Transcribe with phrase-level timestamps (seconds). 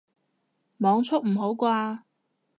[0.79, 1.99] 網速唔好啩